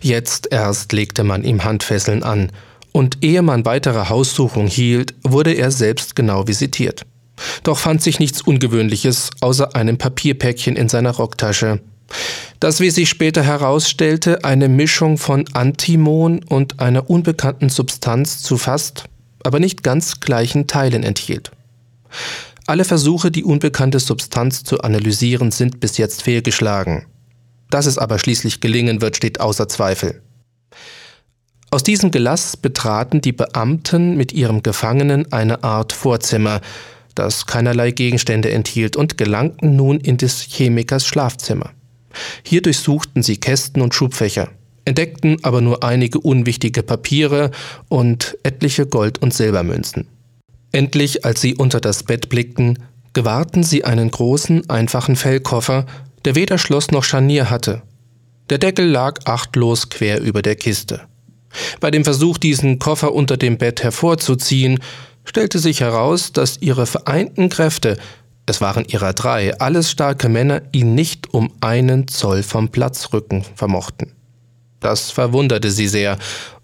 Jetzt 0.00 0.48
erst 0.50 0.92
legte 0.92 1.24
man 1.24 1.44
ihm 1.44 1.64
Handfesseln 1.64 2.22
an, 2.22 2.50
und 2.92 3.18
ehe 3.22 3.42
man 3.42 3.66
weitere 3.66 4.08
Haussuchung 4.08 4.66
hielt, 4.66 5.14
wurde 5.22 5.52
er 5.52 5.70
selbst 5.70 6.16
genau 6.16 6.48
visitiert. 6.48 7.02
Doch 7.62 7.76
fand 7.76 8.02
sich 8.02 8.18
nichts 8.18 8.40
Ungewöhnliches 8.40 9.30
außer 9.40 9.76
einem 9.76 9.98
Papierpäckchen 9.98 10.76
in 10.76 10.88
seiner 10.88 11.10
Rocktasche. 11.10 11.80
Das, 12.60 12.80
wie 12.80 12.90
sich 12.90 13.10
später 13.10 13.42
herausstellte, 13.42 14.44
eine 14.44 14.68
Mischung 14.68 15.18
von 15.18 15.44
Antimon 15.52 16.42
und 16.44 16.80
einer 16.80 17.10
unbekannten 17.10 17.68
Substanz 17.68 18.42
zu 18.42 18.56
fast 18.56 19.04
aber 19.46 19.60
nicht 19.60 19.82
ganz 19.82 20.20
gleichen 20.20 20.66
Teilen 20.66 21.02
enthielt. 21.04 21.52
Alle 22.66 22.84
Versuche, 22.84 23.30
die 23.30 23.44
unbekannte 23.44 24.00
Substanz 24.00 24.64
zu 24.64 24.80
analysieren, 24.80 25.52
sind 25.52 25.78
bis 25.78 25.98
jetzt 25.98 26.22
fehlgeschlagen. 26.22 27.06
Dass 27.70 27.86
es 27.86 27.96
aber 27.96 28.18
schließlich 28.18 28.60
gelingen 28.60 29.00
wird, 29.00 29.16
steht 29.16 29.40
außer 29.40 29.68
Zweifel. 29.68 30.20
Aus 31.70 31.84
diesem 31.84 32.10
Gelass 32.10 32.56
betraten 32.56 33.20
die 33.20 33.32
Beamten 33.32 34.16
mit 34.16 34.32
ihrem 34.32 34.62
Gefangenen 34.62 35.32
eine 35.32 35.62
Art 35.62 35.92
Vorzimmer, 35.92 36.60
das 37.14 37.46
keinerlei 37.46 37.92
Gegenstände 37.92 38.50
enthielt, 38.50 38.96
und 38.96 39.16
gelangten 39.16 39.76
nun 39.76 40.00
in 40.00 40.16
des 40.16 40.42
Chemikers 40.42 41.06
Schlafzimmer. 41.06 41.70
Hier 42.42 42.62
durchsuchten 42.62 43.22
sie 43.22 43.36
Kästen 43.36 43.82
und 43.82 43.94
Schubfächer 43.94 44.48
entdeckten 44.86 45.36
aber 45.42 45.60
nur 45.60 45.84
einige 45.84 46.20
unwichtige 46.20 46.82
Papiere 46.82 47.50
und 47.88 48.38
etliche 48.42 48.86
Gold- 48.86 49.18
und 49.18 49.34
Silbermünzen. 49.34 50.06
Endlich, 50.72 51.24
als 51.24 51.40
sie 51.40 51.54
unter 51.54 51.80
das 51.80 52.02
Bett 52.02 52.30
blickten, 52.30 52.78
gewahrten 53.12 53.62
sie 53.62 53.84
einen 53.84 54.10
großen, 54.10 54.70
einfachen 54.70 55.16
Fellkoffer, 55.16 55.86
der 56.24 56.34
weder 56.34 56.58
Schloss 56.58 56.90
noch 56.90 57.04
Scharnier 57.04 57.50
hatte. 57.50 57.82
Der 58.48 58.58
Deckel 58.58 58.86
lag 58.86 59.20
achtlos 59.24 59.88
quer 59.88 60.20
über 60.20 60.42
der 60.42 60.54
Kiste. 60.54 61.02
Bei 61.80 61.90
dem 61.90 62.04
Versuch, 62.04 62.38
diesen 62.38 62.78
Koffer 62.78 63.12
unter 63.14 63.36
dem 63.36 63.58
Bett 63.58 63.82
hervorzuziehen, 63.82 64.78
stellte 65.24 65.58
sich 65.58 65.80
heraus, 65.80 66.32
dass 66.32 66.58
ihre 66.60 66.86
vereinten 66.86 67.48
Kräfte, 67.48 67.96
es 68.46 68.60
waren 68.60 68.84
ihrer 68.84 69.12
drei, 69.12 69.58
alles 69.58 69.90
starke 69.90 70.28
Männer, 70.28 70.62
ihn 70.72 70.94
nicht 70.94 71.34
um 71.34 71.52
einen 71.60 72.06
Zoll 72.06 72.42
vom 72.44 72.68
Platz 72.68 73.12
rücken 73.12 73.44
vermochten. 73.54 74.15
Das 74.86 75.10
verwunderte 75.10 75.72
sie 75.72 75.88
sehr, 75.88 76.16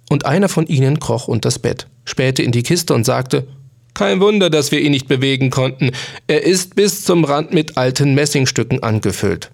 und 0.08 0.26
einer 0.26 0.48
von 0.48 0.68
ihnen 0.68 1.00
kroch 1.00 1.26
unters 1.26 1.58
Bett, 1.58 1.88
spähte 2.04 2.44
in 2.44 2.52
die 2.52 2.62
Kiste 2.62 2.94
und 2.94 3.02
sagte 3.02 3.48
Kein 3.94 4.20
Wunder, 4.20 4.48
dass 4.48 4.70
wir 4.70 4.80
ihn 4.80 4.92
nicht 4.92 5.08
bewegen 5.08 5.50
konnten, 5.50 5.90
er 6.28 6.44
ist 6.44 6.76
bis 6.76 7.04
zum 7.04 7.24
Rand 7.24 7.52
mit 7.52 7.76
alten 7.76 8.14
Messingstücken 8.14 8.80
angefüllt. 8.80 9.50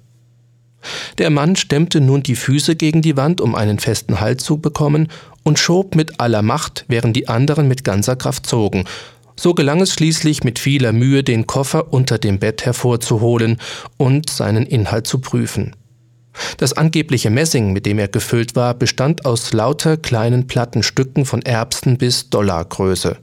Der 1.17 1.31
Mann 1.31 1.57
stemmte 1.57 2.03
nun 2.03 2.23
die 2.23 2.37
Füße 2.37 2.77
gegen 2.77 3.01
die 3.01 3.17
Wand, 3.17 3.41
um 3.41 3.55
einen 3.55 3.79
festen 3.79 4.21
Halt 4.21 4.43
zu 4.43 4.59
bekommen, 4.59 5.09
und 5.45 5.59
schob 5.59 5.95
mit 5.95 6.21
aller 6.21 6.43
Macht, 6.43 6.85
während 6.89 7.17
die 7.17 7.27
anderen 7.27 7.69
mit 7.69 7.85
ganzer 7.85 8.17
Kraft 8.17 8.45
zogen. 8.45 8.85
So 9.35 9.55
gelang 9.55 9.81
es 9.81 9.95
schließlich 9.95 10.45
mit 10.45 10.59
vieler 10.59 10.93
Mühe, 10.93 11.25
den 11.25 11.47
Koffer 11.47 11.91
unter 11.91 12.19
dem 12.19 12.39
Bett 12.39 12.67
hervorzuholen 12.67 13.57
und 13.97 14.29
seinen 14.29 14.67
Inhalt 14.67 15.07
zu 15.07 15.21
prüfen. 15.21 15.75
Das 16.57 16.73
angebliche 16.73 17.31
Messing, 17.31 17.73
mit 17.73 17.87
dem 17.87 17.99
er 17.99 18.09
gefüllt 18.09 18.57
war, 18.57 18.75
bestand 18.75 19.25
aus 19.25 19.53
lauter 19.53 19.97
kleinen 19.97 20.47
Plattenstücken 20.47 21.25
von 21.25 21.43
Erbsen 21.43 21.99
bis 21.99 22.31
Dollargröße. 22.31 23.17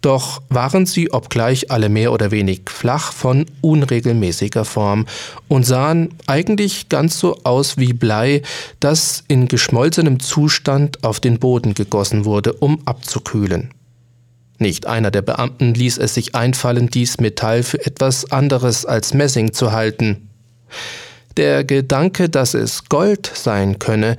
Doch 0.00 0.40
waren 0.48 0.86
sie 0.86 1.10
obgleich 1.10 1.70
alle 1.70 1.88
mehr 1.88 2.12
oder 2.12 2.30
wenig 2.30 2.62
flach 2.68 3.12
von 3.12 3.46
unregelmäßiger 3.60 4.64
Form 4.64 5.06
und 5.48 5.66
sahen 5.66 6.14
eigentlich 6.26 6.88
ganz 6.88 7.18
so 7.18 7.40
aus 7.42 7.76
wie 7.76 7.92
Blei, 7.92 8.42
das 8.80 9.24
in 9.28 9.48
geschmolzenem 9.48 10.20
Zustand 10.20 11.02
auf 11.02 11.18
den 11.18 11.38
Boden 11.38 11.74
gegossen 11.74 12.24
wurde, 12.24 12.52
um 12.52 12.80
abzukühlen. 12.84 13.70
Nicht 14.58 14.86
einer 14.86 15.10
der 15.10 15.22
Beamten 15.22 15.74
ließ 15.74 15.98
es 15.98 16.14
sich 16.14 16.34
einfallen, 16.34 16.88
dies 16.88 17.18
Metall 17.18 17.62
für 17.62 17.84
etwas 17.84 18.30
anderes 18.32 18.84
als 18.84 19.14
Messing 19.14 19.52
zu 19.52 19.72
halten. 19.72 20.28
Der 21.38 21.62
Gedanke, 21.62 22.28
dass 22.28 22.54
es 22.54 22.86
Gold 22.88 23.30
sein 23.32 23.78
könne, 23.78 24.16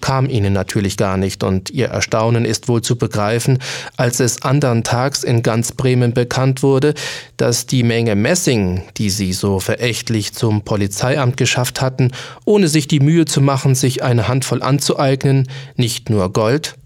kam 0.00 0.30
ihnen 0.30 0.54
natürlich 0.54 0.96
gar 0.96 1.18
nicht, 1.18 1.44
und 1.44 1.68
ihr 1.68 1.88
Erstaunen 1.88 2.46
ist 2.46 2.66
wohl 2.66 2.80
zu 2.80 2.96
begreifen, 2.96 3.58
als 3.98 4.20
es 4.20 4.40
andern 4.40 4.82
Tags 4.82 5.22
in 5.22 5.42
ganz 5.42 5.72
Bremen 5.72 6.14
bekannt 6.14 6.62
wurde, 6.62 6.94
dass 7.36 7.66
die 7.66 7.82
Menge 7.82 8.14
Messing, 8.14 8.84
die 8.96 9.10
sie 9.10 9.34
so 9.34 9.60
verächtlich 9.60 10.32
zum 10.32 10.62
Polizeiamt 10.62 11.36
geschafft 11.36 11.82
hatten, 11.82 12.10
ohne 12.46 12.68
sich 12.68 12.88
die 12.88 13.00
Mühe 13.00 13.26
zu 13.26 13.42
machen, 13.42 13.74
sich 13.74 14.02
eine 14.02 14.26
Handvoll 14.26 14.62
anzueignen, 14.62 15.48
nicht 15.76 16.08
nur 16.08 16.32
Gold, 16.32 16.76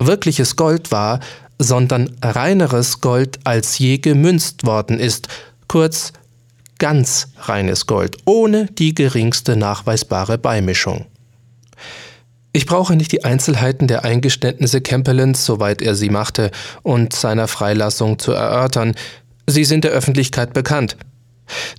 wirkliches 0.00 0.56
Gold 0.56 0.90
war, 0.90 1.20
sondern 1.60 2.16
reineres 2.20 3.00
Gold 3.00 3.38
als 3.44 3.78
je 3.78 3.98
gemünzt 3.98 4.66
worden 4.66 4.98
ist, 4.98 5.28
kurz 5.68 6.12
ganz 6.80 7.28
reines 7.38 7.86
Gold, 7.86 8.16
ohne 8.24 8.66
die 8.66 8.94
geringste 8.94 9.54
nachweisbare 9.54 10.36
Beimischung. 10.36 11.06
Ich 12.52 12.66
brauche 12.66 12.96
nicht 12.96 13.12
die 13.12 13.24
Einzelheiten 13.24 13.86
der 13.86 14.04
Eingeständnisse 14.04 14.80
Kempelens, 14.80 15.44
soweit 15.44 15.80
er 15.82 15.94
sie 15.94 16.10
machte, 16.10 16.50
und 16.82 17.12
seiner 17.12 17.46
Freilassung 17.46 18.18
zu 18.18 18.32
erörtern. 18.32 18.96
Sie 19.46 19.64
sind 19.64 19.84
der 19.84 19.92
Öffentlichkeit 19.92 20.52
bekannt. 20.52 20.96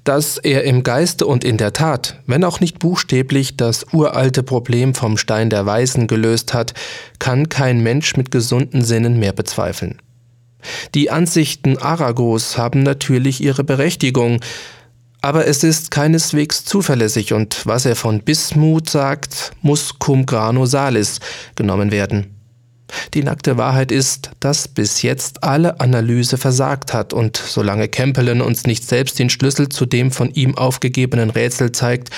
Dass 0.04 0.38
er 0.38 0.64
im 0.64 0.84
Geiste 0.84 1.26
und 1.26 1.44
in 1.44 1.58
der 1.58 1.74
Tat, 1.74 2.20
wenn 2.26 2.44
auch 2.44 2.60
nicht 2.60 2.80
buchstäblich, 2.80 3.58
das 3.58 3.86
uralte 3.94 4.44
Problem 4.44 4.94
vom 4.94 5.18
Stein 5.18 5.50
der 5.50 5.66
Weisen 5.66 6.08
gelöst 6.08 6.54
hat, 6.54 6.74
kann 7.20 7.50
kein 7.50 7.82
Mensch 7.82 8.16
mit 8.16 8.32
gesunden 8.32 8.84
Sinnen 8.84 9.20
mehr 9.20 9.34
bezweifeln. 9.34 10.02
Die 10.94 11.10
Ansichten 11.10 11.78
Aragos 11.78 12.58
haben 12.58 12.84
natürlich 12.84 13.42
ihre 13.42 13.64
Berechtigung, 13.64 14.40
aber 15.22 15.48
es 15.48 15.64
ist 15.64 15.92
keineswegs 15.92 16.66
zuverlässig 16.66 17.34
und 17.34 17.66
was 17.66 17.86
er 17.86 17.96
von 17.96 18.22
Bismut 18.22 18.90
sagt, 18.90 19.52
muss 19.62 20.00
cum 20.00 20.26
grano 20.26 20.66
salis 20.66 21.20
genommen 21.56 21.92
werden. 21.92 22.38
Die 23.14 23.24
nackte 23.24 23.58
Wahrheit 23.58 23.92
ist, 23.92 24.32
dass 24.40 24.68
bis 24.68 25.02
jetzt 25.02 25.44
alle 25.44 25.80
Analyse 25.80 26.38
versagt 26.38 26.94
hat 26.94 27.14
und 27.14 27.38
solange 27.38 27.88
Kempelen 27.88 28.42
uns 28.42 28.66
nicht 28.66 28.86
selbst 28.86 29.18
den 29.20 29.30
Schlüssel 29.30 29.70
zu 29.70 29.86
dem 29.86 30.12
von 30.12 30.34
ihm 30.34 30.58
aufgegebenen 30.58 31.30
Rätsel 31.30 31.72
zeigt, 31.72 32.10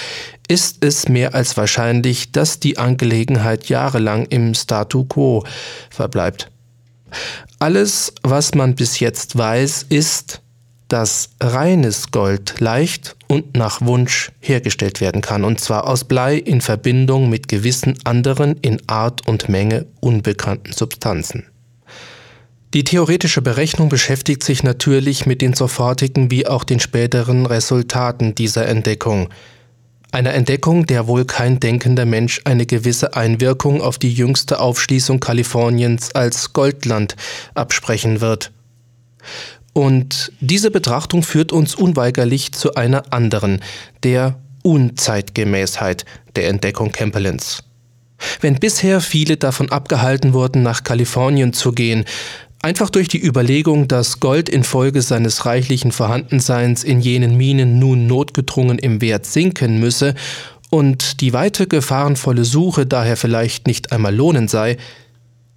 ist 0.48 0.83
es 0.83 1.07
mehr 1.07 1.36
als 1.36 1.57
wahrscheinlich, 1.57 2.31
dass 2.31 2.60
die 2.60 2.77
Angelegenheit 2.77 3.69
jahrelang 3.69 4.25
im 4.25 4.53
Statu 4.55 5.05
quo 5.05 5.45
verbleibt. 5.89 6.50
Alles, 7.60 8.13
was 8.24 8.55
man 8.55 8.75
bis 8.75 9.00
jetzt 9.00 9.38
weiß, 9.38 9.86
ist, 9.89 10.42
dass 10.93 11.31
reines 11.41 12.12
Gold 12.12 12.59
leicht 12.59 13.15
und 13.27 13.57
nach 13.57 13.81
Wunsch 13.81 14.31
hergestellt 14.39 15.01
werden 15.01 15.21
kann, 15.21 15.43
und 15.43 15.59
zwar 15.59 15.87
aus 15.87 16.03
Blei 16.03 16.35
in 16.35 16.61
Verbindung 16.61 17.31
mit 17.31 17.48
gewissen 17.48 17.96
anderen 18.03 18.57
in 18.57 18.79
Art 18.85 19.27
und 19.27 19.50
Menge 19.50 19.87
unbekannten 20.01 20.72
Substanzen. 20.72 21.46
Die 22.75 22.83
theoretische 22.83 23.41
Berechnung 23.41 23.89
beschäftigt 23.89 24.44
sich 24.44 24.61
natürlich 24.61 25.25
mit 25.25 25.41
den 25.41 25.55
sofortigen 25.55 26.29
wie 26.29 26.46
auch 26.46 26.63
den 26.63 26.79
späteren 26.79 27.48
Resultaten 27.48 28.35
dieser 28.35 28.68
Entdeckung. 28.68 29.29
Einer 30.11 30.35
Entdeckung, 30.35 30.85
der 30.85 31.07
wohl 31.07 31.25
kein 31.25 31.59
denkender 31.59 32.05
Mensch 32.05 32.39
eine 32.44 32.68
gewisse 32.68 33.15
Einwirkung 33.15 33.81
auf 33.81 33.98
die 33.98 34.13
jüngste 34.13 34.59
Aufschließung 34.59 35.20
Kaliforniens 35.20 36.13
als 36.13 36.53
Goldland 36.53 37.15
absprechen 37.55 38.22
wird. 38.22 38.51
Und 39.74 40.31
diese 40.40 40.70
Betrachtung 40.70 41.24
führt 41.24 41.51
uns 41.51 41.75
unweigerlich 41.75 42.51
zu 42.53 42.75
einer 42.75 43.12
anderen, 43.12 43.62
der 44.03 44.40
Unzeitgemäßheit 44.62 46.05
der 46.36 46.48
Entdeckung 46.48 46.92
Kempelens. 46.92 47.64
Wenn 48.40 48.55
bisher 48.55 49.01
viele 49.01 49.38
davon 49.38 49.72
abgehalten 49.72 50.33
wurden, 50.33 50.64
nach 50.64 50.83
Kalifornien 50.83 51.53
zu 51.53 51.72
gehen, 51.74 52.05
einfach 52.62 52.90
durch 52.90 53.09
die 53.09 53.22
Überlegung, 53.22 53.88
dass 53.88 54.20
Gold 54.20 54.48
infolge 54.48 55.01
seines 55.01 55.46
reichlichen 55.46 55.92
Vorhandenseins 55.92 56.83
in 56.83 57.01
jenen 57.01 57.36
Minen 57.36 57.79
nun 57.79 58.07
notgedrungen 58.07 58.79
im 58.79 59.01
Wert 59.01 59.25
sinken 59.25 59.79
müsse 59.79 60.16
und 60.70 61.22
die 61.22 61.33
weite 61.33 61.68
gefahrenvolle 61.68 62.46
Suche 62.46 62.86
daher 62.86 63.18
vielleicht 63.18 63.68
nicht 63.68 63.92
einmal 63.92 64.16
lohnen 64.16 64.48
sei, 64.48 64.77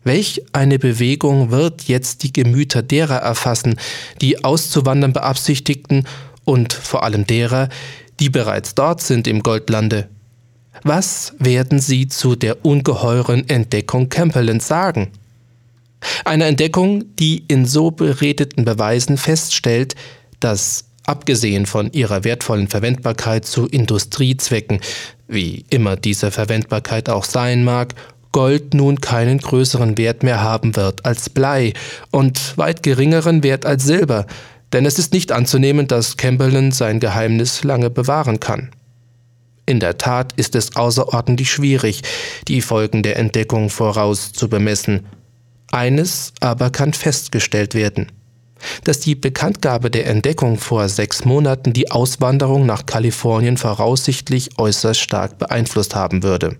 Welch 0.06 0.40
eine 0.52 0.78
Bewegung 0.78 1.50
wird 1.50 1.82
jetzt 1.88 2.22
die 2.22 2.32
Gemüter 2.32 2.80
derer 2.80 3.16
erfassen, 3.16 3.74
die 4.20 4.44
auszuwandern 4.44 5.12
beabsichtigten 5.12 6.06
und 6.44 6.72
vor 6.72 7.02
allem 7.02 7.26
derer, 7.26 7.68
die 8.20 8.30
bereits 8.30 8.76
dort 8.76 9.00
sind 9.02 9.26
im 9.26 9.42
Goldlande? 9.42 10.08
Was 10.84 11.34
werden 11.40 11.80
sie 11.80 12.06
zu 12.06 12.36
der 12.36 12.64
ungeheuren 12.64 13.48
Entdeckung 13.48 14.08
Campbellens 14.08 14.68
sagen? 14.68 15.10
Eine 16.24 16.44
Entdeckung, 16.44 17.16
die 17.16 17.42
in 17.48 17.66
so 17.66 17.90
beredeten 17.90 18.64
Beweisen 18.64 19.18
feststellt, 19.18 19.96
dass 20.38 20.84
abgesehen 21.02 21.66
von 21.66 21.90
ihrer 21.92 22.22
wertvollen 22.22 22.68
Verwendbarkeit 22.68 23.44
zu 23.44 23.66
Industriezwecken, 23.66 24.78
wie 25.26 25.64
immer 25.68 25.96
diese 25.96 26.30
Verwendbarkeit 26.30 27.08
auch 27.08 27.24
sein 27.24 27.64
mag, 27.64 27.96
Gold 28.36 28.74
nun 28.74 29.00
keinen 29.00 29.38
größeren 29.38 29.96
Wert 29.96 30.22
mehr 30.22 30.42
haben 30.42 30.76
wird 30.76 31.06
als 31.06 31.30
Blei 31.30 31.72
und 32.10 32.58
weit 32.58 32.82
geringeren 32.82 33.42
Wert 33.42 33.64
als 33.64 33.84
Silber, 33.84 34.26
denn 34.74 34.84
es 34.84 34.98
ist 34.98 35.14
nicht 35.14 35.32
anzunehmen, 35.32 35.88
dass 35.88 36.18
Camberlin 36.18 36.70
sein 36.70 37.00
Geheimnis 37.00 37.64
lange 37.64 37.88
bewahren 37.88 38.38
kann. 38.38 38.72
In 39.64 39.80
der 39.80 39.96
Tat 39.96 40.34
ist 40.34 40.54
es 40.54 40.76
außerordentlich 40.76 41.50
schwierig, 41.50 42.02
die 42.46 42.60
Folgen 42.60 43.02
der 43.02 43.16
Entdeckung 43.16 43.70
voraus 43.70 44.34
zu 44.34 44.50
bemessen. 44.50 45.06
Eines 45.72 46.34
aber 46.40 46.68
kann 46.68 46.92
festgestellt 46.92 47.74
werden 47.74 48.12
dass 48.84 49.00
die 49.00 49.14
Bekanntgabe 49.14 49.90
der 49.90 50.06
Entdeckung 50.06 50.58
vor 50.58 50.88
sechs 50.90 51.24
Monaten 51.24 51.72
die 51.72 51.90
Auswanderung 51.90 52.66
nach 52.66 52.84
Kalifornien 52.84 53.56
voraussichtlich 53.56 54.58
äußerst 54.58 55.00
stark 55.00 55.38
beeinflusst 55.38 55.94
haben 55.94 56.22
würde. 56.22 56.56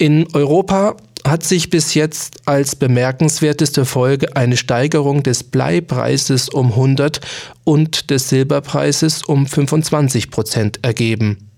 In 0.00 0.32
Europa 0.32 0.96
hat 1.26 1.42
sich 1.42 1.70
bis 1.70 1.94
jetzt 1.94 2.46
als 2.46 2.76
bemerkenswerteste 2.76 3.84
Folge 3.84 4.36
eine 4.36 4.56
Steigerung 4.56 5.24
des 5.24 5.42
Bleipreises 5.42 6.48
um 6.48 6.70
100 6.70 7.20
und 7.64 8.10
des 8.10 8.28
Silberpreises 8.28 9.24
um 9.24 9.46
25 9.46 10.30
Prozent 10.30 10.78
ergeben. 10.82 11.50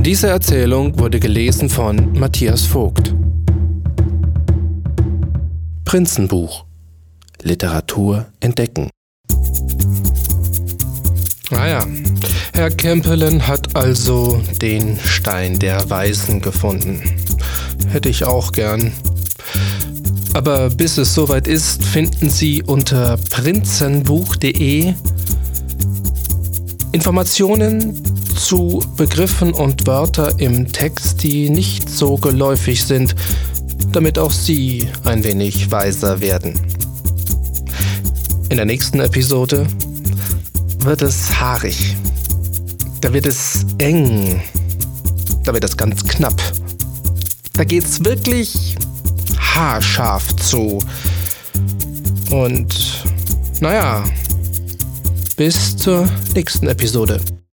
Diese 0.00 0.28
Erzählung 0.28 0.98
wurde 0.98 1.20
gelesen 1.20 1.68
von 1.68 2.18
Matthias 2.18 2.64
Vogt. 2.64 3.14
Prinzenbuch 5.84 6.64
Literatur 7.42 8.26
entdecken. 8.40 8.88
Ah 11.50 11.66
ja, 11.66 11.86
Herr 12.58 12.72
Kempelen 12.72 13.46
hat 13.46 13.76
also 13.76 14.42
den 14.60 14.98
Stein 14.98 15.60
der 15.60 15.88
Weisen 15.90 16.40
gefunden. 16.40 17.00
Hätte 17.86 18.08
ich 18.08 18.24
auch 18.24 18.50
gern. 18.50 18.92
Aber 20.34 20.68
bis 20.68 20.98
es 20.98 21.14
soweit 21.14 21.46
ist, 21.46 21.84
finden 21.84 22.28
Sie 22.28 22.64
unter 22.64 23.16
prinzenbuch.de 23.30 24.92
Informationen 26.90 28.02
zu 28.34 28.84
Begriffen 28.96 29.52
und 29.52 29.86
Wörtern 29.86 30.36
im 30.40 30.72
Text, 30.72 31.22
die 31.22 31.50
nicht 31.50 31.88
so 31.88 32.16
geläufig 32.16 32.84
sind, 32.84 33.14
damit 33.92 34.18
auch 34.18 34.32
Sie 34.32 34.88
ein 35.04 35.22
wenig 35.22 35.70
weiser 35.70 36.20
werden. 36.20 36.58
In 38.48 38.56
der 38.56 38.66
nächsten 38.66 38.98
Episode 38.98 39.64
wird 40.80 41.02
es 41.02 41.38
haarig. 41.38 41.94
Da 43.00 43.12
wird 43.12 43.26
es 43.26 43.64
eng. 43.78 44.40
Da 45.44 45.52
wird 45.54 45.64
es 45.64 45.76
ganz 45.76 46.04
knapp. 46.04 46.40
Da 47.54 47.64
geht's 47.64 48.04
wirklich 48.04 48.76
haarscharf 49.38 50.34
zu. 50.36 50.82
Und 52.30 53.04
naja, 53.60 54.04
bis 55.36 55.76
zur 55.76 56.08
nächsten 56.34 56.66
Episode. 56.68 57.20